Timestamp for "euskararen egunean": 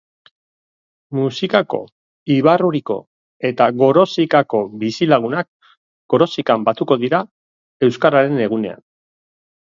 7.89-8.81